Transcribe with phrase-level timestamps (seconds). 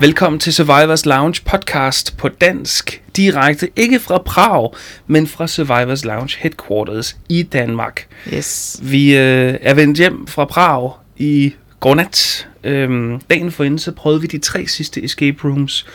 [0.00, 4.74] Velkommen til Survivors Lounge podcast på dansk, direkte ikke fra Prag,
[5.06, 8.06] men fra Survivors Lounge headquarters i Danmark.
[8.34, 8.80] Yes.
[8.82, 12.48] Vi øh, er vendt hjem fra Prag i går nat.
[12.64, 15.86] Øhm, dagen forinden så prøvede vi de tre sidste escape rooms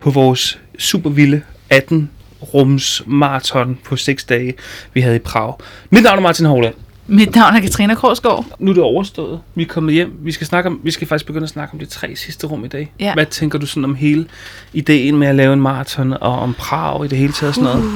[0.00, 2.10] på vores super vilde 18
[2.54, 4.54] rums maraton på 6 dage,
[4.92, 5.54] vi havde i Prag.
[5.90, 6.74] Mit navn er Martin Hovland.
[7.08, 8.44] Mit navn er Katrina Korsgaard.
[8.58, 9.40] Nu er det overstået.
[9.54, 10.12] Vi er kommet hjem.
[10.22, 12.64] Vi skal, snakke om, vi skal faktisk begynde at snakke om de tre sidste rum
[12.64, 12.92] i dag.
[13.00, 13.14] Ja.
[13.14, 14.26] Hvad tænker du sådan om hele
[14.72, 17.70] ideen med at lave en maraton og om Prag i det hele taget og sådan
[17.70, 17.90] noget?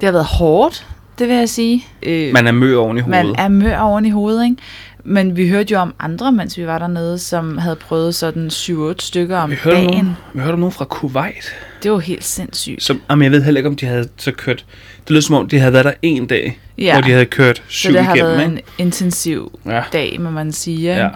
[0.00, 0.86] Det har været hårdt,
[1.18, 1.86] det vil jeg sige.
[2.02, 3.26] Øh, Man er mør oven i hovedet.
[3.26, 4.56] man er mør oven i hovedet, ikke?
[5.10, 8.94] Men vi hørte jo om andre, mens vi var dernede, som havde prøvet sådan 7-8
[8.98, 9.90] stykker om vi hørte, dagen.
[9.90, 11.54] nogen, vi hørte om nogen fra Kuwait.
[11.82, 12.82] Det var helt sindssygt.
[12.82, 14.64] Som, jamen, jeg ved heller ikke, om de havde så kørt...
[15.02, 16.92] Det lød som om, de havde været der en dag, Ja.
[16.92, 18.32] hvor de havde kørt Så syv det har igennem.
[18.32, 18.62] været ikke?
[18.78, 19.82] en intensiv Ja.
[19.92, 20.94] dag, må man sige.
[20.96, 21.08] Ja.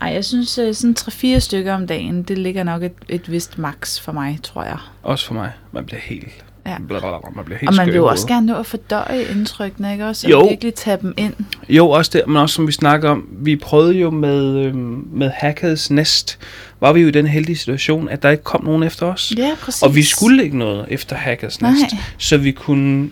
[0.00, 3.58] Ej, jeg synes, øh, sådan 3-4 stykker om dagen, det ligger nok et, et vist
[3.58, 4.76] max for mig, tror jeg.
[5.02, 5.50] Også for mig.
[5.72, 6.28] Man bliver helt...
[6.66, 6.76] Ja.
[6.88, 10.06] Blablabla, man bliver helt Og man vil jo også gerne nå at fordøje indtrykkene, ikke
[10.06, 10.26] også?
[10.26, 10.46] Og Jo.
[10.48, 11.32] virkelig tage dem ind.
[11.68, 15.30] Jo, også det, men også som vi snakker om, vi prøvede jo med, øhm, med
[15.34, 16.38] Hackers Nest,
[16.80, 19.32] var vi jo i den heldige situation, at der ikke kom nogen efter os.
[19.36, 19.82] Ja, præcis.
[19.82, 21.70] Og vi skulle ikke noget efter Hackers Nej.
[21.70, 21.84] Nest,
[22.18, 23.10] så vi kunne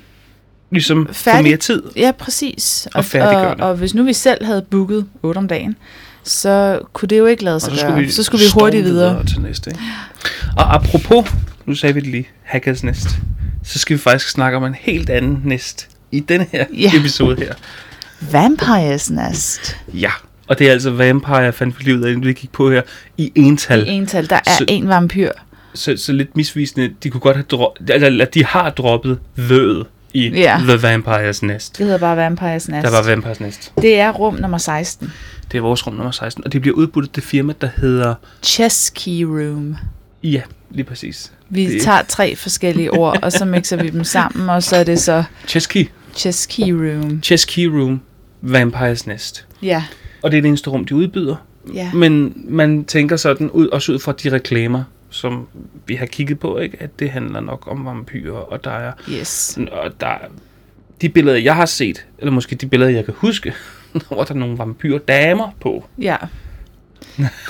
[0.70, 1.82] ligesom få Færdig- mere tid.
[1.96, 2.88] Ja, præcis.
[2.94, 3.60] Og og, det.
[3.64, 5.76] og hvis nu vi selv havde booket 8 om dagen,
[6.24, 7.90] så kunne det jo ikke lade Og sig så gøre.
[7.90, 9.26] skulle vi, så skulle vi hurtigt videre.
[9.26, 9.70] til næste.
[9.70, 9.82] Ikke?
[10.56, 11.30] Og apropos,
[11.66, 13.08] nu sagde vi det lige, Hackers Nest,
[13.64, 16.90] så skal vi faktisk snakke om en helt anden næst i denne her Ja.
[16.96, 17.54] episode her.
[18.32, 19.76] Vampires Nest.
[19.94, 20.10] Ja,
[20.46, 22.82] og det er altså Vampire, fandt vi lige ud af, vi gik på her,
[23.18, 23.86] i ental.
[23.86, 25.30] I ental, der er Så- en vampyr.
[25.74, 26.90] så, så lidt misvisende.
[27.02, 30.58] De kunne godt have droppet, eller de har droppet vødet i Ja.
[30.68, 31.78] The Vampires Nest.
[31.78, 32.84] Det hedder bare Vampires Nest.
[32.84, 33.72] Der var Vampires Nest.
[33.82, 35.12] det er rum nummer 16.
[35.52, 38.14] Det er vores rum nummer 16, og det bliver udbudt af det firma, der hedder...
[38.42, 39.76] Chess Key Room.
[40.22, 41.32] Ja, lige præcis.
[41.54, 44.84] Vi Det- tager tre forskellige ord, og så mixer vi dem sammen, og så er
[44.84, 45.88] det så Chesky.
[46.16, 47.22] Chess Key Room.
[47.22, 48.00] Chess Key Room,
[48.40, 49.46] Vampires Nest.
[49.62, 49.84] Ja,
[50.22, 51.36] Og det er det eneste rum, de udbyder.
[51.74, 51.90] ja.
[51.94, 55.46] Men man tænker sådan, ud, også ud fra de reklamer, som
[55.86, 59.58] vi har kigget på, ikke, at det handler nok om vampyrer, og der er Yes.
[59.72, 60.14] Og der
[61.00, 63.52] de billeder, jeg har set, eller måske de billeder, jeg kan huske,
[64.08, 65.84] hvor der er nogle vampyrdamer på.
[65.98, 66.16] Ja.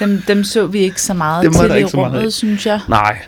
[0.00, 2.80] Dem, dem så vi ikke så meget Dem til i rummet, synes jeg.
[2.88, 3.18] Nej,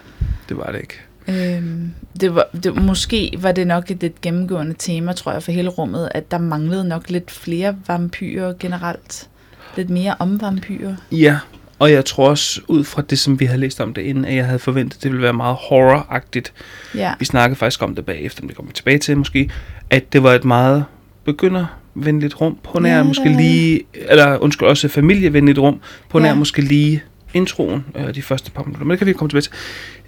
[0.48, 1.00] det var det ikke.
[1.28, 1.90] Øhm,
[2.20, 5.68] det var, det, måske var det nok et lidt gennemgående tema, tror jeg, for hele
[5.68, 9.28] rummet, at der manglede nok lidt flere vampyrer generelt.
[9.76, 10.96] Lidt mere om vampyrer.
[11.12, 11.38] Ja,
[11.78, 14.34] og jeg tror også, ud fra det, som vi havde læst om det inden, at
[14.34, 16.52] jeg havde forventet, det ville være meget horror-agtigt.
[16.94, 19.50] Ja, Vi snakkede faktisk om det bagefter, men det kommer vi tilbage til måske,
[19.90, 20.84] at det var et meget
[21.24, 26.34] begyndervenligt rum, på nær Ja, måske lige, eller undskyld, også familievenligt rum, på nær Ja.
[26.34, 27.02] måske lige
[27.34, 28.84] introen, øh, de første par minutter.
[28.84, 29.52] Men det kan vi komme tilbage til.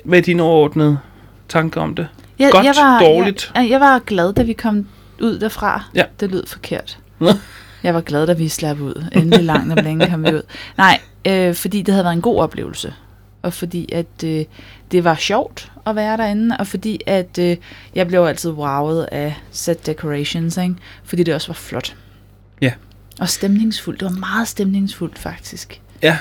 [0.09, 0.99] Med dine overordnede
[1.49, 2.09] tanker om det.
[2.39, 3.53] jeg, Godt, jeg var, dårligt?
[3.55, 4.87] Jeg, jeg var glad, da vi kom
[5.21, 5.85] ud derfra.
[5.95, 6.05] Ja.
[6.21, 6.99] Det lød forkert.
[7.83, 9.05] Jeg var glad, da vi slap ud.
[9.13, 10.43] Endelig langt om længe kom vi ud.
[10.77, 12.95] Nej, øh, fordi det havde været en god oplevelse.
[13.43, 14.45] Og fordi at øh,
[14.91, 16.57] det var sjovt at være derinde.
[16.59, 17.57] Og fordi at øh,
[17.95, 20.57] jeg blev altid wowet af set decorations.
[20.57, 20.75] Ikke?
[21.05, 21.97] Fordi det også var flot.
[22.61, 22.73] Ja.
[23.21, 24.01] Og stemningsfuldt.
[24.01, 25.81] Det var meget stemningsfuldt faktisk.
[26.03, 26.19] Ja,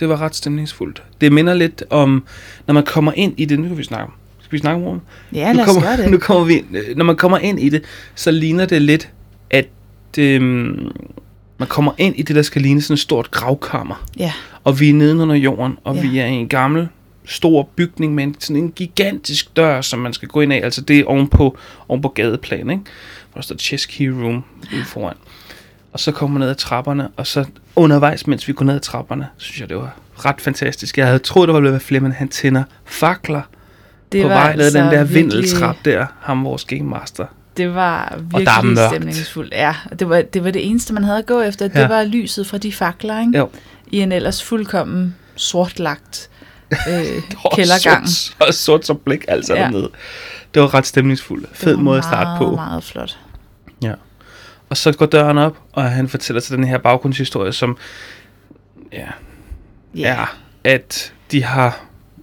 [0.00, 1.02] det var ret stemningsfuldt.
[1.20, 2.24] Det minder lidt om,
[2.66, 4.12] når man kommer ind i det, nu kan vi snakke om.
[4.40, 5.02] Skal vi snakke om rummet?
[5.32, 6.10] Ja, lad os kommer, gøre det.
[6.14, 6.66] Nu kommer vi ind.
[6.96, 7.82] Når man kommer ind i det,
[8.14, 9.08] så ligner det lidt,
[9.50, 9.68] at
[10.18, 10.88] øhm,
[11.58, 14.04] man kommer ind i det, der skal ligne sådan et stort gravkammer.
[14.18, 14.32] Ja,
[14.64, 16.00] Og vi er nede under jorden, og Ja.
[16.02, 16.88] vi er i en gammel,
[17.24, 20.60] stor bygning med en, sådan en gigantisk dør, som man skal gå ind af.
[20.64, 21.58] Altså det er ovenpå,
[21.88, 22.82] ovenpå gadeplan, ikke?
[23.32, 24.44] Hvor der står Chess Key Room
[24.74, 25.14] ude foran.
[25.96, 27.44] Og så kommer ned ad trapperne, og så
[27.76, 30.98] undervejs, mens vi går ned ad trapperne, synes jeg, det var ret fantastisk.
[30.98, 33.42] Jeg havde troet, ville være flere, men han tænder fakler
[34.12, 37.26] det på var vej ned altså den der virkelig- vindeltrap der, ham vores game master.
[37.56, 38.90] Det var virkelig mørkt.
[38.94, 39.52] stemningsfuldt.
[39.52, 41.68] Ja, og det var, det var det eneste, man havde at gå efter.
[41.68, 41.88] Det Ja.
[41.88, 43.38] var lyset fra de fakler, ikke?
[43.38, 43.48] Jo.
[43.86, 46.30] I en ellers fuldkommen sortlagt
[46.90, 48.08] øh, Og kældergang.
[48.08, 49.60] Sort, og sort som blik, altså Ja.
[49.62, 49.90] dernede.
[50.54, 51.48] Det var ret stemningsfuldt.
[51.50, 52.54] Det Fed var måde at starte meget, på.
[52.54, 53.18] meget flot.
[53.82, 53.92] Ja.
[54.70, 57.76] Og så går døren op, og han fortæller til den her baggrundshistorie, som
[58.92, 59.06] ja,
[59.96, 60.14] Ja.
[60.16, 61.80] er, at de har,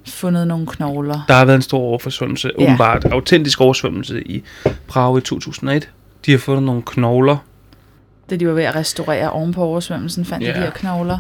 [0.08, 1.20] Fundet nogle knogler.
[1.28, 2.64] der har været en stor overforsvømmelse, Ja.
[2.64, 4.44] åbenbart autentisk oversvømmelse i
[4.88, 5.90] Prag i 2001.
[6.26, 7.38] De har fundet nogle knogler,
[8.30, 10.56] Da de var ved at restaurere oven på oversvømmelsen, fandt de Ja.
[10.58, 11.20] de her knogler.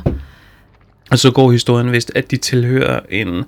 [1.11, 3.45] og så går historien vist, at de tilhører en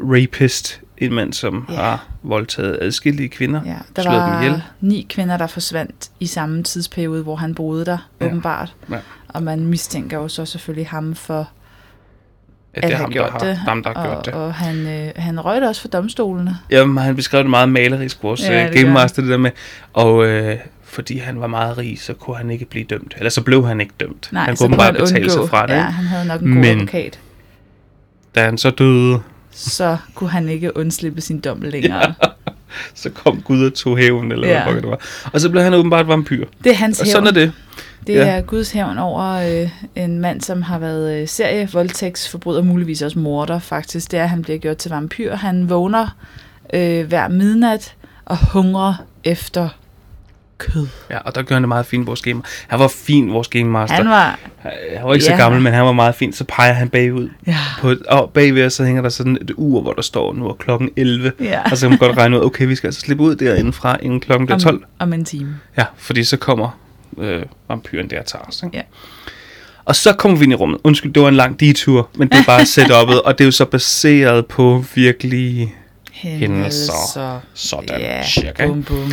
[0.00, 1.74] rapist, en mand, som Ja.
[1.74, 3.60] har voldtaget adskillige kvinder.
[3.66, 4.62] Ja, der Slået dem var ihjel.
[4.80, 8.26] ni kvinder, der forsvandt i samme tidsperiode, hvor han boede der, Ja.
[8.26, 8.74] åbenbart.
[8.90, 8.96] Ja.
[9.28, 11.46] Og man mistænker jo så selvfølgelig ham for at
[12.74, 13.56] at det er ham, gjort der har, det.
[13.56, 14.34] ham, der har og, gjort det.
[14.34, 16.58] Og han, øh, han røg det også for domstolene.
[16.70, 19.50] Jamen, han beskrev det meget malerisk, vores Ja, ja, det Game Master, det der med,
[19.92, 23.14] og øh, fordi han var meget rig, så kunne han ikke blive dømt.
[23.16, 24.28] Eller så blev han ikke dømt.
[24.32, 25.42] Nej, han kunne bare betale undgå.
[25.42, 25.72] sig fra det.
[25.74, 27.18] Ja, han havde nok en god Men- advokat.
[28.34, 29.20] Da han så døde,
[29.58, 32.14] Så kunne han ikke undslippe sin dom længere.
[32.94, 34.64] så kom Gud og tog hævn, eller Ja.
[34.64, 35.00] hvad det var.
[35.32, 36.46] Og så blev han åbenbart vampyr.
[36.64, 37.12] Det er hans Og hævn.
[37.12, 37.52] sådan er det.
[38.06, 38.26] Det Ja.
[38.26, 43.18] er Guds hævn over øh, en mand, som har været øh, serie, voldtægtsforbryder, muligvis også
[43.18, 44.10] morder faktisk.
[44.10, 45.34] Det er, at han bliver gjort til vampyr.
[45.34, 46.16] Han vågner
[46.74, 47.94] øh, hver midnat
[48.24, 48.94] og hungrer
[49.24, 49.68] efter
[50.58, 50.86] kød.
[51.10, 52.42] Ja, og der gør han det meget fint, vores game.
[52.68, 53.96] Han var fin, vores game master.
[53.96, 54.38] Han var...
[54.62, 55.36] han var ikke så Ja.
[55.36, 56.32] gammel, men han var meget fin.
[56.32, 57.28] Så peger han bagud.
[57.46, 60.34] Ja, På et, og bagved os, så hænger der sådan et ur, hvor der står,
[60.34, 61.32] nu er klokken 11.
[61.40, 61.60] ja.
[61.70, 63.96] Og så kan man godt regne ud, okay, vi skal altså slippe ud derinde fra,
[64.02, 64.76] inden klokken bliver 12.
[64.76, 65.56] Om, om en time.
[65.78, 66.78] Ja, fordi så kommer
[67.18, 68.62] øh, vampyren der og tager os.
[68.62, 68.76] Ikke?
[68.76, 68.82] Ja.
[69.84, 70.78] Og så kommer vi ind i rummet.
[70.84, 73.50] Undskyld, det var en lang detur, men det er bare setup'et, og det er jo
[73.52, 75.74] så baseret på virkelig
[76.12, 77.40] Hændelser.
[77.54, 78.66] sådan Ja, cirka.
[78.66, 79.12] bum, bum.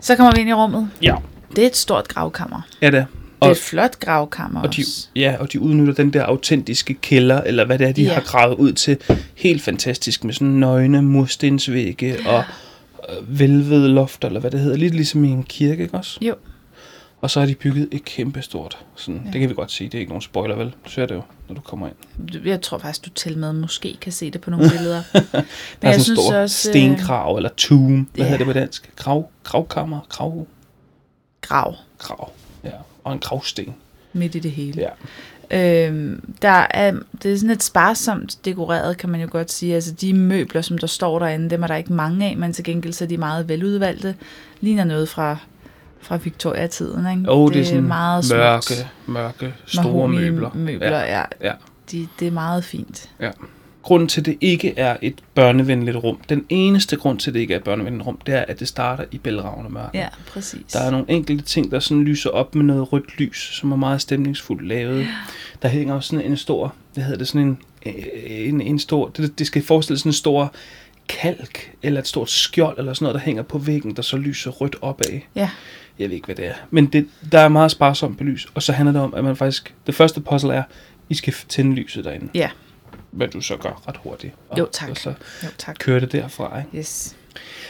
[0.00, 0.88] Så kommer vi ind i rummet.
[1.02, 1.14] Ja,
[1.56, 2.60] Det er et stort gravkammer.
[2.82, 3.04] ja det er.
[3.42, 5.08] Det er et flot gravkammer og, de, også.
[5.16, 8.12] ja, og de udnytter den der autentiske kælder, eller hvad det er, de Ja.
[8.14, 8.96] har gravet ud til.
[9.34, 12.44] Helt fantastisk med sådan nøgne murstensvægge og
[13.08, 14.76] øh, velvede lofter, eller hvad det hedder.
[14.76, 16.18] Lidt ligesom i en kirke, ikke også?
[16.22, 16.34] Jo.
[17.20, 18.78] Og så har de bygget et kæmpe stort.
[18.94, 19.30] Sådan, Ja.
[19.30, 19.88] Det kan vi godt sige.
[19.88, 20.74] Det er ikke nogen spoiler, vel?
[20.84, 22.44] Du ser det jo, når du kommer ind.
[22.46, 25.02] Jeg tror faktisk, du til med måske kan se det på nogle billeder.
[25.14, 25.42] Men Der er
[25.82, 26.68] jeg sådan en synes stor også...
[26.68, 28.08] øh, stenkrav, eller tomb.
[28.14, 28.30] Hvad ja.
[28.30, 28.90] hedder det på dansk?
[28.96, 30.00] Grav, gravkammer?
[30.08, 30.46] Grav,
[31.40, 32.30] Grav grav.
[32.64, 32.70] Ja,
[33.04, 33.74] og en gravsten.
[34.12, 34.80] midt i det hele.
[34.80, 35.86] Ja.
[35.86, 36.92] Øhm, der er,
[37.22, 39.74] det er sådan et sparsomt dekoreret, kan man jo godt sige.
[39.74, 42.64] Altså de møbler, som der står derinde, dem er der ikke mange af, men til
[42.64, 44.14] gengæld så er de meget veludvalgte.
[44.60, 45.36] Ligner noget fra,
[46.00, 47.30] fra Victoria-tiden, ikke?
[47.30, 48.38] Og det, det er sådan meget smukt.
[48.38, 48.74] mørke,
[49.06, 50.50] mørke, store møbler.
[50.54, 51.22] møbler ja.
[51.40, 51.52] Ja.
[51.92, 53.10] De, det er meget fint.
[53.82, 57.40] Grunden til, at det ikke er et børnevenligt rum, den eneste grund til, at det
[57.40, 59.98] ikke er et børnevenligt rum, det er, at det starter i bælragende mørke.
[59.98, 60.72] Ja, præcis.
[60.72, 63.76] Der er nogle enkelte ting, der sådan lyser op med noget rødt lys, som er
[63.76, 65.06] meget stemningsfuldt lavet.
[65.62, 67.92] Der hænger også sådan en stor, hvad hedder det, sådan en, øh,
[68.48, 70.52] en, en stor, det, det skal forestille sådan en stor
[71.08, 74.50] kalk, eller et stort skjold, eller sådan noget, der hænger på væggen, der så lyser
[74.50, 75.20] rødt opad.
[75.34, 75.50] Ja,
[75.98, 76.54] Jeg ved ikke, hvad det er.
[76.70, 79.74] Men det, der er meget sparsomt belys, og så handler det om, at man faktisk,
[79.86, 80.62] det første puzzle er,
[81.08, 82.28] I skal tænde lyset derinde.
[82.34, 82.50] ja.
[83.10, 84.34] Hvad du så gør ret hurtigt.
[84.48, 84.88] Og, Jo, tak.
[84.90, 85.08] Og så
[85.42, 85.76] Jo, tak.
[85.78, 86.78] kører det derfra, ikke?
[86.78, 87.16] Yes.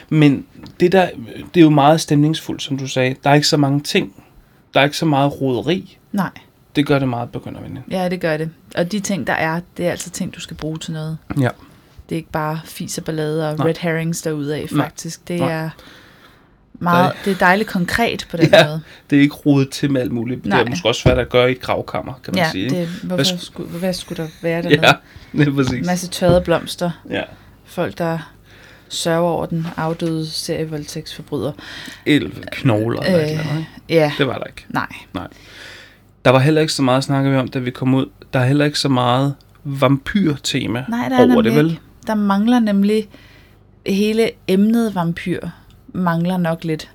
[0.09, 0.47] Men
[0.81, 1.09] det der,
[1.55, 3.17] det er jo meget stemningsfuldt, som du sagde.
[3.25, 4.25] Der er ikke så mange ting.
[4.75, 5.99] Der er ikke så meget roderi.
[6.13, 6.31] Nej,
[6.77, 7.85] Det gør det meget begyndervenligt.
[7.91, 8.51] ja, det gør det.
[8.77, 11.19] Og de ting, der er, det er altså ting, du skal bruge til noget.
[11.41, 11.49] Ja.
[12.09, 13.67] Det er ikke bare fis og ballade og Nej.
[13.67, 14.85] red herrings derudaf, Nej.
[14.87, 15.29] faktisk.
[15.29, 15.53] Det Nej.
[15.53, 15.71] er
[16.79, 18.67] meget, det er dejligt konkret på den Ja.
[18.67, 18.81] måde.
[19.11, 20.47] Det er ikke rodet til med alt muligt.
[20.47, 20.59] Nej.
[20.59, 22.65] Det er måske også svært at gøre i et gravkammer, kan man Ja, sige.
[22.65, 22.77] ikke?
[22.81, 24.81] det, hvorfor, sk- skulle, hvad skulle der være dernede?
[24.87, 24.93] ja,
[25.33, 25.87] det er En præcis.
[25.87, 26.91] masse tørrede blomster.
[27.11, 27.23] Ja.
[27.65, 28.19] Folk, der
[28.89, 31.53] sørger over den afdøde serievoldtægtsforbryder.
[32.07, 33.25] El, knogler eller Øh.
[33.25, 33.59] et eller andet.
[33.89, 34.01] ikke?
[34.01, 34.65] Ja, Det var der ikke.
[34.69, 34.87] nej.
[36.25, 38.07] Der var heller ikke så meget snakke vi om, da vi kom ud.
[38.33, 41.71] Der er heller ikke så meget vampyr-tema Nej, der er over det, vel?
[41.71, 41.81] ikke.
[42.07, 43.09] Der mangler nemlig
[43.87, 45.41] hele emnet vampyr.
[45.93, 46.91] Mangler nok lidt.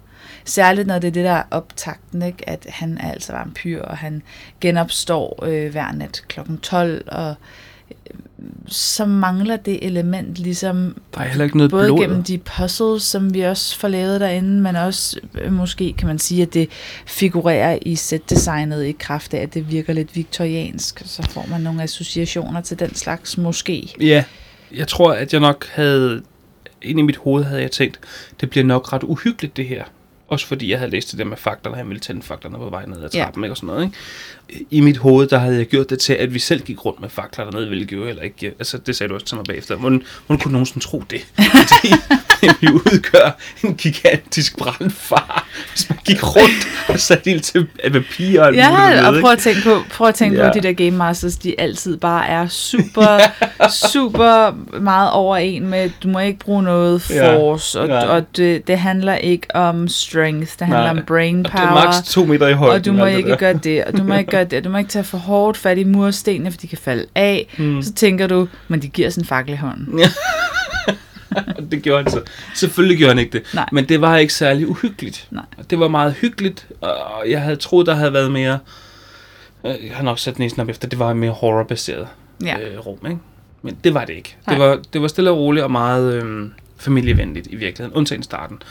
[0.46, 2.50] Særligt når det er det der er optakten, ikke?
[2.50, 4.22] at han er altså vampyr, og han
[4.62, 7.96] genopstår øh, hver nat klokken 12, og øh,
[8.68, 12.00] så mangler det element ligesom Der er heller ikke noget både blod.
[12.00, 16.20] gennem de puzzles, som vi også får lavet derinde, men også øh, måske kan man
[16.20, 16.70] sige, at det
[17.06, 21.02] figurerer i setdesignet i kraft af, at det virker lidt viktoriansk.
[21.06, 23.94] Så får man nogle associationer til den slags måske.
[24.02, 24.24] Ja,
[24.76, 26.22] jeg tror, at jeg nok havde...
[26.84, 28.00] Ind i mit hoved havde jeg tænkt,
[28.42, 29.84] det bliver nok ret uhyggeligt, det her.
[30.28, 32.86] Også fordi jeg havde læst det der med faklerne, han ville tænde faklerne på vej
[32.86, 33.24] ned ad Ja.
[33.24, 33.54] trappen, ikke?
[33.54, 33.84] Og sådan noget,
[34.50, 34.66] ikke?
[34.72, 37.10] I mit hoved, der havde jeg gjort det til, at vi selv gik rundt med
[37.10, 38.48] fakler dernede, ville gøre eller ikke.
[38.48, 39.76] Altså, det sagde du også til mig bagefter.
[39.76, 41.22] Hvordan, hvordan kunne nogen sådan tro det?
[41.70, 41.94] Fordi
[42.62, 48.48] vi udgør en gigantisk brandfar, hvis man gik rundt og satte ild til vampyrer og
[48.48, 50.48] alt muligt Ja, dernede, og prøv at tænke på, prøv at tænke Ja.
[50.50, 53.18] på, de der Game Masters, de altid bare er super,
[53.94, 57.36] super meget over en med, du må ikke bruge noget Ja.
[57.38, 58.06] force, og, Ja.
[58.06, 61.00] og det, det handler ikke om strength, det handler Nej.
[61.00, 61.86] om brain Og det er power.
[61.86, 62.76] maks to meter i højden.
[62.76, 63.36] Og du må det ikke der.
[63.38, 65.58] gøre det, og du må ikke gøre det, og du må ikke tage for hårdt
[65.58, 67.56] fat i murstenene, for de kan falde af.
[67.58, 67.82] Mm.
[67.82, 69.94] Så tænker du, men de giver sådan en fakkel i hånden.
[69.94, 70.00] Og
[71.72, 72.22] det gjorde han så.
[72.56, 73.44] Selvfølgelig gjorde han ikke det.
[73.54, 73.70] Nej.
[73.72, 75.28] Men det var ikke særlig uhyggeligt.
[75.32, 75.44] Nej.
[75.70, 78.60] Det var meget hyggeligt, og jeg havde troet, der havde været mere...
[79.66, 82.08] øh, Jeg har nok sat næsen op efter, det var mere horrorbaseret
[82.44, 82.60] Ja.
[82.60, 83.20] øh, rum, ikke?
[83.62, 84.36] Men det var det ikke.
[84.48, 84.56] Nej.
[84.58, 88.62] Det var, det var stille og roligt og meget øh, familievenligt i virkeligheden, undtagen starten.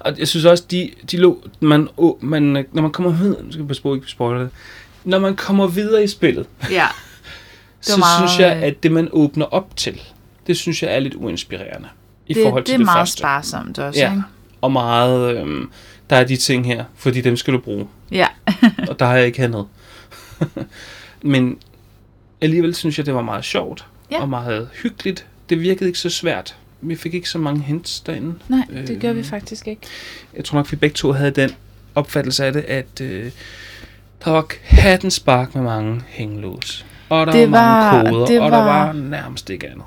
[0.00, 2.42] Og jeg synes også, de, de lå, man, oh, man,
[2.72, 4.50] når man kommer videre, nu skal jeg passe ikke spoiler det,
[5.04, 6.86] når man kommer videre i spillet, Ja.
[7.80, 10.00] så meget, synes jeg, øh, at det, man åbner op til,
[10.46, 11.88] det synes jeg er lidt uinspirerende.
[12.26, 13.18] I det, forhold det til er det meget første.
[13.18, 14.10] sparsomt også, Ja.
[14.10, 14.22] ikke?
[14.60, 15.70] Og meget, øhm,
[16.10, 17.86] der er de ting her, fordi dem skal du bruge.
[18.10, 18.26] Ja.
[18.88, 19.66] og der har jeg ikke handlet.
[21.22, 21.58] Men
[22.40, 23.84] alligevel synes jeg, det var meget sjovt.
[24.10, 24.20] Ja.
[24.20, 25.26] Og meget hyggeligt.
[25.48, 26.56] Det virkede ikke så svært.
[26.80, 28.34] Vi fik ikke så mange hints derinde.
[28.48, 29.82] Nej, det Øh, gør vi faktisk ikke.
[30.36, 31.50] Jeg tror nok, vi begge to havde den
[31.94, 33.30] opfattelse af det, at øh,
[34.24, 36.86] der var hatten spark med mange hængelås.
[37.08, 39.84] Og der Det var mange var- koder, det og der var- var nærmest ikke andet.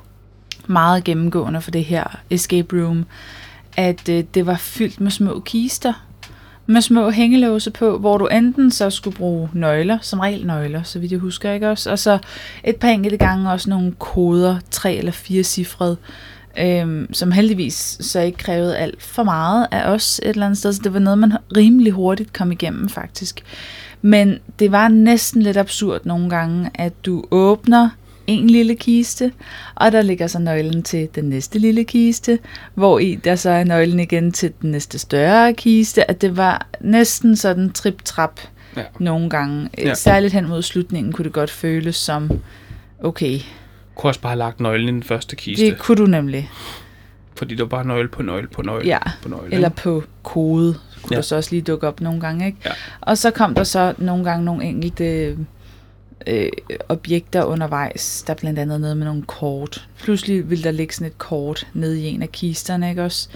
[0.70, 3.06] Meget gennemgående for det her escape room,
[3.78, 5.94] at øh, det var fyldt med små kister,
[6.66, 11.00] med små hængelåse på, hvor du enten så skulle bruge nøgler, som regel nøgler, så
[11.00, 11.92] vidt jeg husker, ikke også?
[11.92, 12.20] Og så
[12.64, 15.98] et par enkelte gange også nogle koder, tre eller fire cifrede,
[16.60, 20.74] øhm, som heldigvis så ikke krævede alt for meget af os et eller andet sted,
[20.74, 23.44] så det var noget, man rimelig hurtigt kom igennem faktisk.
[24.02, 27.90] Men det var næsten lidt absurd nogle gange, at du åbner
[28.30, 29.32] en lille kiste,
[29.76, 32.40] og der ligger så nøglen til den næste lille kiste,
[32.74, 36.68] hvor i der så er nøglen igen til den næste større kiste, at det var
[36.82, 38.40] næsten sådan trip-trap
[38.78, 38.82] Ja.
[39.00, 39.70] nogle gange.
[39.78, 39.94] Ja.
[39.94, 42.32] Særligt hen mod slutningen kunne det godt føles som,
[43.04, 43.40] okay,
[43.96, 46.50] kunne også bare have lagt nøglen i den første kiste, det kunne du nemlig.
[47.36, 49.54] fordi der var bare nøgle på nøgle på nøgle Ja, på nøgle.
[49.54, 49.82] eller ikke?
[49.82, 51.16] på kode, kunne ja.
[51.16, 52.58] der så også lige dukke op nogle gange, ikke?
[52.66, 52.72] Ja.
[53.02, 55.38] Og så kom der så nogle gange nogle enkelte
[56.28, 56.50] øh,
[56.90, 58.24] objekter undervejs.
[58.28, 59.88] Der er blandt andet noget med nogle kort.
[60.04, 63.30] Pludselig ville der ligge sådan et kort nede i en af kisterne, ikke også?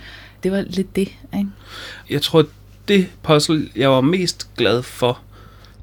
[0.43, 1.49] Det var lidt det, ikke?
[2.09, 2.45] Jeg tror,
[2.87, 5.19] det puzzle, jeg var mest glad for,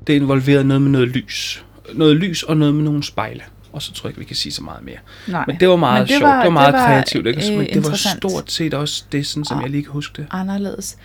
[0.07, 1.65] det involverede noget med noget lys.
[1.95, 3.43] Noget lys og noget med nogle spejle.
[3.73, 4.97] Og så tror jeg ikke, vi kan sige så meget mere.
[5.29, 5.45] Nej.
[5.47, 6.23] Men det var meget det sjovt.
[6.23, 7.27] var- det var meget det var, kreativt.
[7.27, 7.57] Ikke?
[7.57, 10.27] øh, det var stort set også det, sådan, som Og- jeg lige kan huske det.
[10.31, 10.97] anderledes.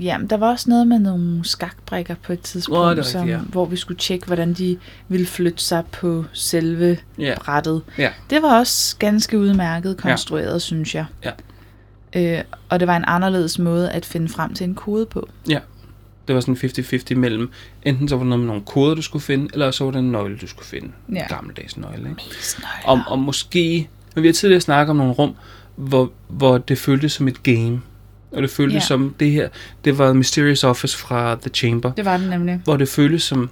[0.00, 3.38] Jamen, der var også noget med nogle skakbrikker på et tidspunkt, rigtigt, som, ja.
[3.38, 7.34] hvor vi skulle tjekke, hvordan de ville flytte sig på selve Ja.
[7.38, 7.82] brættet.
[7.98, 8.10] Ja.
[8.30, 10.58] Det var også ganske udmærket konstrueret, ja.
[10.58, 11.04] synes jeg.
[11.24, 11.30] Ja.
[12.38, 15.28] Øh, og det var en anderledes måde at finde frem til en kode på.
[16.30, 17.50] Det var sådan 50-50 mellem,
[17.82, 19.98] enten så var det noget med nogle koder, du skulle finde, eller så var det
[19.98, 20.88] en nøgle, du skulle finde.
[21.14, 21.14] Ja.
[21.22, 22.22] En gammeldags nøgle, ikke?
[22.84, 25.34] Om, og måske, men vi har tidligere snakket om nogle rum,
[25.76, 27.80] hvor, hvor det føltes som et game.
[28.32, 28.80] Og det føltes Ja.
[28.86, 29.48] som det her,
[29.84, 32.60] det var Mysterious Office fra The Chamber, Det var det nemlig.
[32.64, 33.50] hvor det føltes som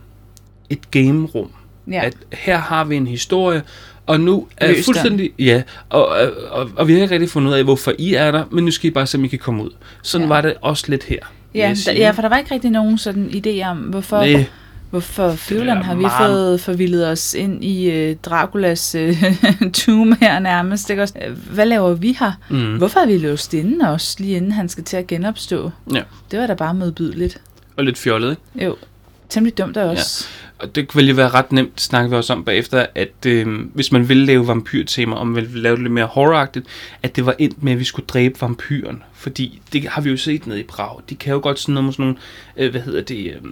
[0.71, 1.51] et game-rum.
[1.91, 2.05] Ja.
[2.05, 3.63] At her har vi en historie,
[4.07, 4.85] og nu er Løs den.
[4.85, 5.31] fuldstændig...
[5.39, 8.31] Ja, og, og, og, og vi har ikke rigtig fundet ud af, hvorfor I er
[8.31, 9.71] der, men nu skal I bare se, om I kan komme ud.
[10.03, 10.29] Sådan Ja.
[10.35, 11.19] var det også lidt her.
[11.55, 14.45] Ja, der, ja, for der var ikke rigtig nogen sådan idé om, hvorfor, Nej,
[14.91, 19.23] hvorfor Føvland er har vi meget- fået forvildet os ind i øh, Draculas øh,
[19.75, 20.91] tomb her nærmest.
[20.91, 21.09] Ikke?
[21.51, 22.33] Hvad laver vi her?
[22.51, 22.77] mm.
[22.77, 25.71] Hvorfor er vi låst inde også, lige inden han skal til at genopstå?
[25.95, 26.03] Ja.
[26.31, 27.41] Det var da bare modbydeligt.
[27.77, 28.67] og lidt fjollet, ikke?
[28.67, 28.77] Jo,
[29.29, 30.29] temmelig dumt af os.
[30.59, 33.93] Og det ville jo være ret nemt, snakker vi også om bagefter, at øh, hvis
[33.93, 36.67] man ville lave vampyrtema, om man ville lave det lidt mere horroragtigt,
[37.03, 39.03] at det var endt med, at vi skulle dræbe vampyren.
[39.15, 41.01] Fordi det har vi jo set nede i Prag.
[41.11, 42.19] De kan jo godt sådan noget med sådan nogle,
[42.57, 43.51] øh, hvad hedder det, øh,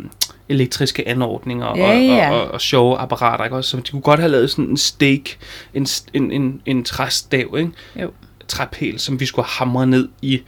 [0.49, 2.31] elektriske anordninger og, Ja, ja.
[2.31, 3.57] og, og, og sjove apparater, ikke?
[3.57, 5.37] Også, så de kunne godt have lavet sådan en stake,
[5.75, 7.71] en, en, en, en træstav, ikke?
[8.03, 8.11] Jo.
[8.49, 10.43] Træpæl, som vi skulle hamre ned i,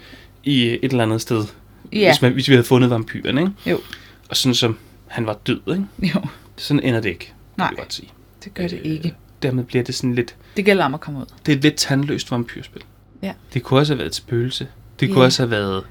[0.45, 1.45] i et eller andet sted.
[1.93, 3.51] Ja, Hvis, man, hvis vi havde fundet vampyren, ikke?
[3.67, 3.81] Jo.
[4.29, 6.13] Og sådan som han var død, ikke?
[6.15, 6.21] jo,
[6.59, 7.71] Sådan ender det ikke, kan Nej.
[7.71, 8.09] vi godt sige.
[8.45, 9.15] det gør det Øh, ikke.
[9.43, 10.37] Dermed bliver det sådan lidt...
[10.57, 11.25] Det gælder om at komme ud.
[11.47, 12.83] Det er et lidt tandløst vampyrspil.
[13.23, 13.33] Ja.
[13.55, 14.69] Det kunne også have været et spøgelse.
[15.01, 15.25] Det kunne Ja.
[15.27, 15.85] også have været...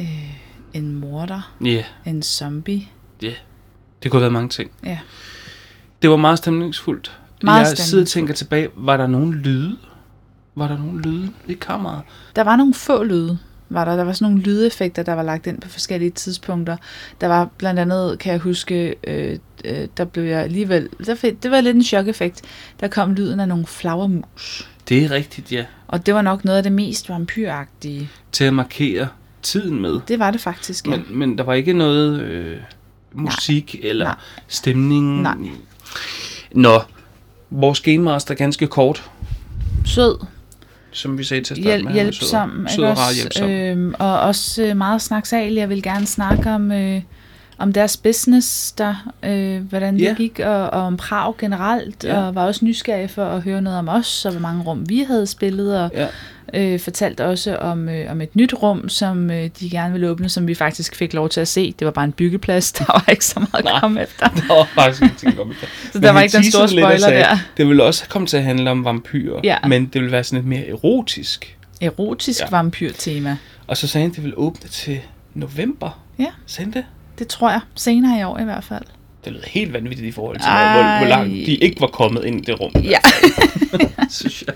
[0.00, 0.36] Øh,
[0.72, 2.82] en morder, Ja, yeah, en zombie.
[3.20, 3.36] det
[4.10, 4.70] kunne have været mange ting.
[4.84, 4.98] Ja.
[6.02, 7.18] Det var meget stemningsfuldt.
[7.42, 9.76] Meget jeg sidder og tænker tilbage, var der nogen lyde?
[10.54, 12.02] Var der nogen lyde i kammeret?
[12.36, 13.96] Der var nogle få lyde, var der.
[13.96, 16.76] Der var sådan nogle lydeffekter, der var lagt ind på forskellige tidspunkter.
[17.20, 20.88] Der var blandt andet, kan jeg huske, øh, øh, der blev jeg alligevel...
[21.06, 22.42] Der fik, det var lidt en chok-effekt.
[22.80, 24.70] Der kom lyden af nogle flagermus.
[24.88, 25.64] Det er rigtigt, ja.
[25.88, 28.10] Og det var nok noget af det mest vampyragtige.
[28.32, 29.08] Til at markere
[29.42, 30.00] tiden med.
[30.08, 30.90] Det var det faktisk, ja.
[30.90, 32.56] Men, men der var ikke noget øh,
[33.12, 33.90] musik Nej.
[33.90, 34.14] eller Nej.
[34.48, 35.22] stemning.
[35.22, 35.36] Nej.
[36.52, 36.80] Nå,
[37.50, 39.10] vores Game Master er ganske kort,
[39.86, 40.18] Sød,
[40.96, 41.92] som vi sagde til at starte hjæl, med.
[41.92, 43.50] Hjælpsom, sød, ikke sød og hjælpsom.
[43.50, 45.58] Øhm, og også øh, meget snaksagelig.
[45.60, 47.00] Jeg vil gerne snakke om, øh,
[47.58, 50.14] om deres business, der, øh, hvordan det Ja.
[50.16, 52.18] gik, og, og om Prag generelt, Ja.
[52.22, 54.98] og var også nysgerrig for at høre noget om os, og hvor mange rum vi
[55.06, 56.06] havde spillet, og Ja.
[56.56, 60.28] Øh, fortalte også om, øh, om et nyt rum, som øh, de gerne ville åbne,
[60.28, 61.74] som vi faktisk fik lov til at se.
[61.78, 64.28] Det var bare en byggeplads, der var ikke så meget at komme efter.
[64.28, 65.56] Der var faktisk ingenting om det.
[65.60, 67.38] Så Men der var ikke den store spoiler sagde, der.
[67.56, 69.56] Det ville også komme til at handle om vampyrer, Ja.
[69.68, 71.56] men det ville være sådan lidt mere erotisk.
[71.80, 72.46] Erotisk Ja.
[72.50, 73.36] vampyr-tema.
[73.66, 75.00] Og så sagde han, at det ville åbne til
[75.34, 76.00] november.
[76.18, 76.26] Ja.
[76.46, 76.84] Sagde det?
[77.18, 77.60] Det tror jeg.
[77.74, 78.82] Senere i år i hvert fald.
[79.24, 82.24] Det lyder helt vanvittigt i forhold til, hvor, hvor, hvor langt de ikke var kommet
[82.24, 82.72] ind i det rum.
[82.82, 82.98] Ja.
[84.10, 84.54] synes jeg.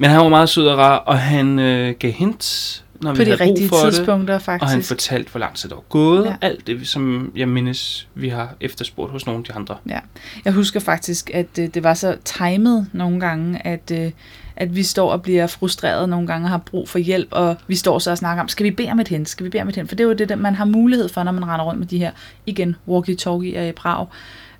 [0.00, 3.24] Men han var meget sød og rar, og han øh, gav hints, når På vi
[3.24, 3.94] de havde brug rigtige for det.
[3.94, 4.88] tidspunkter, Og han faktisk.
[4.88, 6.24] fortalte, hvor lang tid der var gået.
[6.26, 6.34] Ja.
[6.40, 9.76] Alt det, som jeg mindes, vi har efterspurgt hos nogle af de andre.
[9.88, 9.98] Ja.
[10.44, 14.10] Jeg husker faktisk, at øh, det var så timet nogle gange, at, øh,
[14.56, 17.76] at vi står og bliver frustreret nogle gange og har brug for hjælp, og vi
[17.76, 19.28] står så og snakker om, skal vi bede om et hint?
[19.28, 19.88] Skal vi bede om et hint?
[19.88, 21.98] For det er jo det, man har mulighed for, når man render rundt med de
[21.98, 22.10] her,
[22.46, 24.06] igen, walkie-talkie i Prag.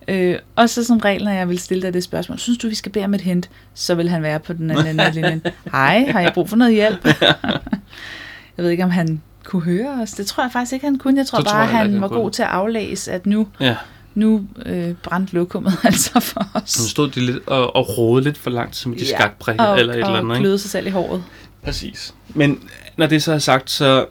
[0.08, 2.74] Øh, og så som regel, når jeg vil stille dig det spørgsmål, synes du, vi
[2.74, 3.50] skal bede om et hint?
[3.74, 5.42] Så vil han være på den anden ende af linjen.
[5.72, 7.04] Hej, har jeg brug for noget hjælp?
[8.56, 10.10] jeg ved ikke, om han kunne høre os.
[10.10, 11.18] Det tror jeg faktisk ikke, han kunne.
[11.18, 12.20] Jeg tror tror bare, jeg heller ikke, han han var kunne.
[12.20, 13.76] god til at aflæse, at nu Ja,
[14.14, 16.70] nu øh, brændte lokummet altså for os.
[16.70, 19.16] så stod de lidt og, og rode lidt for langt, som de ja.
[19.16, 20.34] skakbrække og, eller et og eller andet.
[20.34, 20.42] Ikke?
[20.42, 21.24] kløede sig selv i håret.
[21.64, 22.14] Præcis.
[22.28, 22.60] Men
[22.96, 24.06] når det så er sagt, så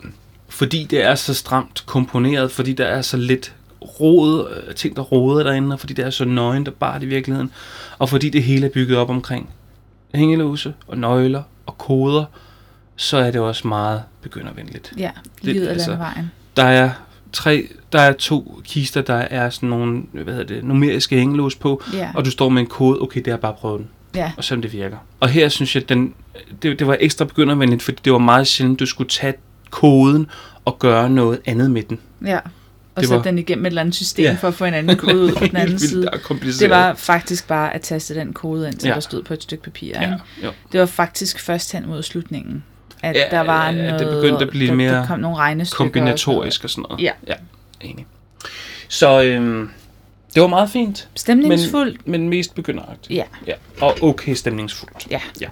[0.49, 3.53] fordi det er så stramt komponeret, fordi der er så lidt
[4.01, 7.05] rod, øh, ting, der roder derinde, og fordi det er så nøgent og bare i
[7.05, 7.51] virkeligheden,
[7.99, 9.49] og fordi det hele er bygget op omkring
[10.15, 12.25] hængelåse og nøgler og koder,
[12.95, 14.93] så er det også meget begyndervenligt.
[14.97, 16.31] Ja, lige ud af altså- landevejen.
[16.57, 16.89] Der er
[17.33, 21.83] tre, der er to kister, der er sådan nogle, hvad hedder det, numeriske hængelås på,
[21.93, 24.43] Ja, og du står med en kode, okay, det er bare prøvet den ja, og
[24.43, 24.97] sådan det virker.
[25.19, 26.13] Og her synes jeg, den,
[26.61, 29.33] det, det var ekstra begyndervenligt, fordi det var meget sjældent, du skulle tage
[29.69, 30.27] koden
[30.65, 31.99] og gøre noget andet med den.
[32.25, 32.39] ja.
[32.99, 34.37] Og Det sætte var- den igennem et eller andet system Ja.
[34.41, 36.09] for at få en anden kode ud på den anden side.
[36.59, 38.93] Det var faktisk bare at taste den kode ind, som Ja.
[38.93, 39.91] der stod på et stykke papir.
[40.01, 40.01] ja,
[40.41, 40.55] Ikke?
[40.71, 42.63] Det var faktisk først hen mod slutningen,
[43.03, 45.37] at Ja, der var ja, noget, det begyndte at blive der, mere der kom nogle
[45.37, 45.77] regnestykker.
[45.77, 47.03] kombinatorisk og sådan noget.
[47.03, 47.11] Ja.
[47.27, 47.33] ja
[47.81, 48.05] enig.
[48.87, 49.69] Så øhm,
[50.33, 52.07] det var meget fint, Stemningsfuldt.
[52.07, 53.17] men mest begynderagtigt.
[53.17, 53.23] Ja.
[53.47, 53.53] ja.
[53.81, 55.07] Og okay stemningsfuldt.
[55.11, 55.19] Ja.
[55.41, 55.47] ja.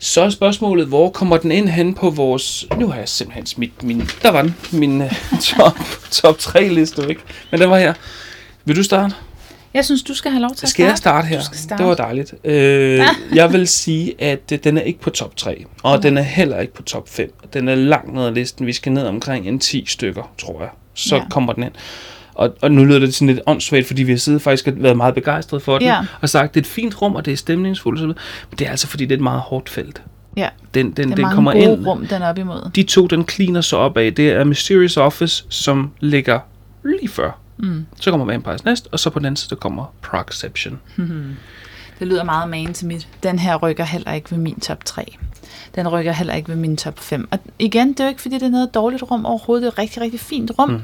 [0.00, 2.66] Så er spørgsmålet, hvor kommer den ind hen på vores...
[2.78, 4.02] Nu har jeg simpelthen smidt min...
[4.22, 4.56] Der var den.
[4.72, 5.10] Min uh,
[5.56, 5.78] top,
[6.10, 7.18] top 3 liste væk.
[7.50, 7.94] Men den var her.
[8.64, 9.14] Vil du starte?
[9.74, 11.28] Jeg synes, du skal have lov til at Skal jeg starte.
[11.28, 11.40] starte her?
[11.52, 11.82] Starte.
[11.82, 12.34] Det var dejligt.
[12.44, 13.00] Øh,
[13.34, 16.00] jeg vil sige, at øh, den er ikke på top 3, og Nej.
[16.00, 17.34] den er heller ikke på top 5.
[17.52, 18.66] Den er langt ned ad listen.
[18.66, 20.70] Vi skal ned omkring en 10 stykker, tror jeg.
[20.94, 21.22] Så ja.
[21.30, 21.72] kommer den ind.
[22.40, 24.96] Og, og nu lyder det sådan lidt åndssvagt, fordi vi har siddet faktisk og været
[24.96, 26.00] meget begejstrede for den, Ja.
[26.20, 28.14] og sagt, det er et fint rum, og det er stemningsfuldt, så men
[28.58, 30.02] det er altså, fordi det er et meget hårdt felt.
[30.36, 31.86] Ja, Den, den, det den kommer ind.
[31.86, 32.70] rum, den er op imod.
[32.74, 34.14] De to, den cleaner sig op af.
[34.14, 36.40] Det er Mysterious Office, som ligger
[36.84, 37.38] lige før.
[37.58, 37.86] Mm.
[38.00, 40.78] Så kommer Vampires Nest, og så på den anden side, der kommer Proxception.
[41.98, 43.08] Det lyder meget man til mit.
[43.22, 45.16] Den her rykker heller ikke ved min top 3.
[45.74, 47.28] Den rykker heller ikke ved min top 5.
[47.30, 49.62] Og igen, det er jo ikke, fordi det er noget dårligt rum overhovedet.
[49.62, 50.70] Det er et rigtig, rigtig fint rum.
[50.70, 50.80] Mm.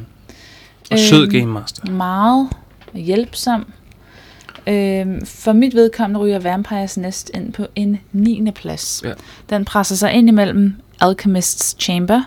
[0.91, 1.91] Og sød Øhm, Game Master.
[1.91, 2.49] Meget
[2.95, 3.73] hjælpsom.
[4.67, 8.51] Øhm, for mit vedkommende ryger Vampires Nest ind på en 9.
[8.55, 9.03] plads.
[9.05, 9.13] Ja.
[9.51, 12.23] Den presser sig ind imellem Alchemist's Chamber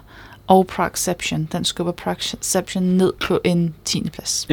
[0.47, 1.47] og Proxception.
[1.51, 4.09] Den skubber Proxception ned på en 10.
[4.13, 4.47] plads.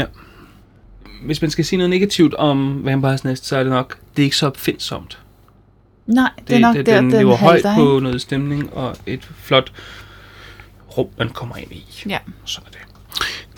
[1.25, 4.25] Hvis man skal sige noget negativt om Vampires Nest, så er det nok, det er
[4.25, 5.19] ikke så opfindsomt.
[6.07, 8.05] Nej, det, det er nok det, der, den den lever højt på ikke?
[8.05, 9.73] noget stemning og et flot
[10.99, 12.05] rum, man kommer ind i.
[12.09, 12.19] Ja.
[12.45, 12.81] Sådan er det.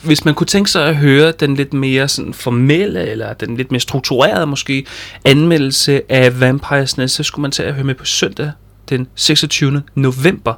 [0.02, 3.70] Hvis man kunne tænke sig at høre den lidt mere sådan formelle, eller den lidt
[3.70, 4.86] mere strukturerede måske,
[5.24, 8.50] anmeldelse af Vampires Nest, så skulle man tage at høre med på søndag
[8.88, 9.82] den 26.
[9.94, 10.54] november,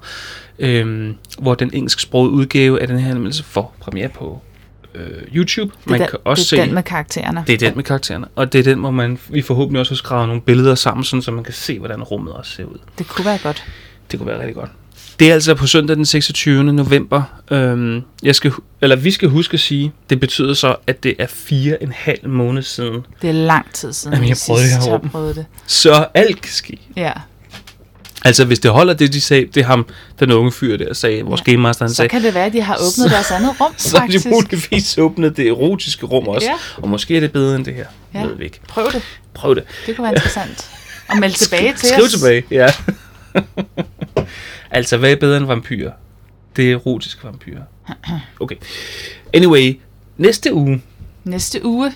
[0.59, 4.43] øhm, hvor den engelsksprogede udgave af den her anmeldelse får premiere på
[4.95, 5.73] øh, YouTube.
[5.79, 7.45] Det er, Man den, kan også det se er den med karaktererne.
[7.47, 9.97] det er den med karaktererne, og det er den, hvor man, vi forhåbentlig også har
[9.97, 12.79] skrevet nogle billeder sammen, sådan, så man kan se, hvordan rummet også ser ud.
[12.99, 13.65] Det kunne være godt.
[14.11, 14.71] Det kunne være rigtig godt.
[15.21, 16.65] Det er altså på søndag den 26.
[16.73, 17.23] november.
[17.51, 21.27] Øhm, jeg skal, eller vi skal huske at sige, det betyder så, at det er
[21.27, 23.01] fire en halv måned siden.
[23.23, 25.47] Det er lang tid siden, Jamen, vi jeg prøvede det sidst her har prøvet det.
[25.67, 26.79] Så alt kan ske.
[26.97, 27.13] Ja,
[28.25, 29.87] Altså, hvis det holder det, de sagde, det er ham,
[30.21, 31.51] den unge fyr der sagde, vores Ja.
[31.53, 33.61] Game Master, han så sagde, kan det være, at de har åbnet Så- deres andet
[33.61, 36.47] rum, så har de muligvis åbnet det erotiske rum også.
[36.47, 36.83] Ja.
[36.83, 37.85] Og måske er det bedre end det her.
[38.15, 38.23] Ja.
[38.27, 38.61] Ved vi ikke.
[38.69, 39.03] Prøv det.
[39.35, 39.65] Prøv det.
[39.87, 40.71] Det kunne være interessant.
[41.09, 42.13] Og melde tilbage til Skriv os.
[42.13, 42.69] tilbage, ja.
[44.71, 45.93] Altså, hvad er bedre end vampyrer?
[46.57, 47.63] Det er erotiske vampyrer.
[48.41, 48.57] Okay.
[49.35, 49.81] Anyway,
[50.17, 50.83] næste uge,
[51.25, 51.93] Næste uge,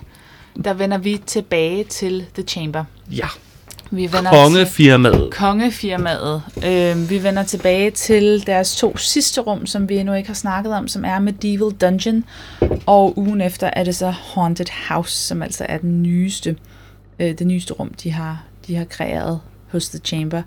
[0.65, 2.85] der vender vi tilbage til The Chamber.
[3.11, 3.27] ja,
[3.91, 5.35] Vi vender til kongefirmaet.
[5.35, 6.43] kongefirmaet.
[6.67, 10.75] Øh, vi vender tilbage til deres to sidste rum, som vi endnu ikke har snakket
[10.75, 12.25] om, som er Medieval Dungeon.
[12.87, 16.57] Og ugen efter er det så Haunted House, som altså er den nyeste,
[17.19, 19.41] øh, det nyeste rum, de har, de har kreeret
[19.73, 20.43] hos The Chamber.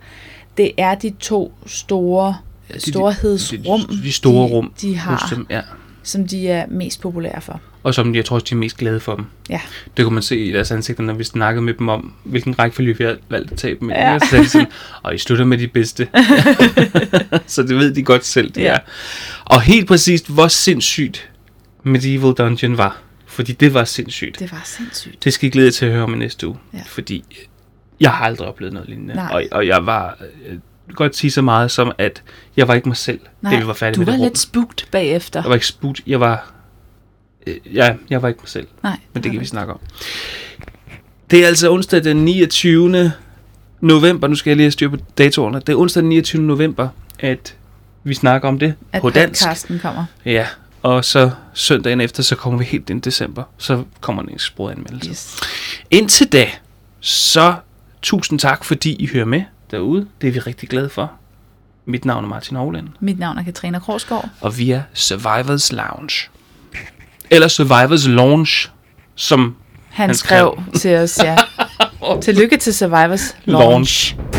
[0.58, 2.38] Det er de to store
[2.74, 5.62] de- storhedsrum, de- de store de, rum de har, dem, ja.
[6.04, 7.62] som de er mest populære for.
[7.84, 9.26] Og som jeg tror også, de er mest glade for dem.
[9.50, 9.62] Ja.
[9.98, 12.98] Det kunne man se i deres ansigter, når vi snakkede med dem om, hvilken rækkefølge
[12.98, 13.94] vi har valgt at tage dem i.
[13.94, 14.12] Ja.
[14.14, 14.20] Ja.
[14.20, 14.68] Så de sådan,
[15.04, 16.08] og I slutter med de bedste.
[17.48, 18.68] så det ved de godt selv, det Ja.
[18.68, 18.74] ja.
[18.74, 18.80] er.
[19.46, 21.30] Og helt præcist, hvor sindssygt
[21.84, 22.98] Medieval Dungeon var.
[23.26, 24.40] fordi det var sindssygt.
[24.40, 25.24] Det var sindssygt.
[25.24, 26.80] Det skal I glæde jer til at høre om i næste uge, Ja.
[26.88, 27.24] fordi
[28.00, 29.16] jeg har aldrig oplevet noget lignende.
[29.16, 29.32] Nej.
[29.34, 30.58] Og, og jeg var, øh,
[30.96, 32.24] godt sige så meget som, at
[32.58, 34.26] jeg var ikke mig selv, Nej, da vi var færdige du med var det rum.
[34.26, 35.42] lidt spugt bagefter.
[35.42, 36.52] Jeg var ikke sput, jeg var,
[37.48, 38.68] øh, ja, jeg var ikke mig selv.
[38.84, 39.80] Nej, Men det kan var vi du snakke om.
[41.32, 43.12] Det er altså onsdag den 29.
[43.82, 44.28] november.
[44.28, 45.60] Nu skal jeg lige have styr på datorerne.
[45.60, 46.42] Det er onsdag den 29.
[46.42, 47.56] november, at
[48.04, 49.44] vi snakker om det at på dansk.
[49.44, 50.06] podcasten kommer.
[50.26, 50.46] Ja,
[50.82, 53.44] og så søndagen efter, så kommer vi helt ind i december.
[53.58, 55.10] Så kommer en sproget anmeldelse.
[55.10, 55.40] Yes.
[55.92, 56.48] Indtil da,
[57.00, 57.54] så
[58.02, 60.08] tusind tak, fordi I hører med derude.
[60.22, 61.12] Det er vi rigtig glade for.
[61.86, 64.30] Mit navn er Martin Hovland, Mit navn er Katrine Krogsgaard.
[64.42, 66.30] og vi er Survivors Lounge.
[67.30, 68.70] Eller Survivors Lounge,
[69.16, 69.56] som
[69.90, 71.36] Han, Han skrev til os, ja.
[72.22, 74.16] Tillykke til Survivors Launch.
[74.16, 74.37] launch.